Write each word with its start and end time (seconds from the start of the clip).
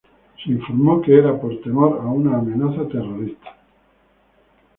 Se 0.43 0.49
informó 0.51 0.99
que 0.99 1.15
era 1.15 1.39
por 1.39 1.61
temor 1.61 1.99
a 2.01 2.05
una 2.07 2.39
amenaza 2.39 2.87
terrorista. 2.89 3.55